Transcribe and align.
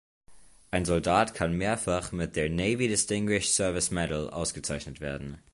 Ein 0.71 0.85
Soldat 0.85 1.35
kann 1.35 1.53
mehrfach 1.59 2.11
mit 2.11 2.35
der 2.35 2.49
Navy 2.49 2.87
Distinguished 2.87 3.53
Service 3.53 3.91
Medal 3.91 4.31
ausgezeichnet 4.31 4.99
werden. 4.99 5.37